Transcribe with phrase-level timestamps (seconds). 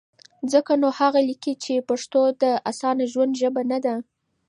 [0.51, 3.95] ځکه نو هغه لیکي، چې پښتو د اسانه ژوند ژبه نه ده؛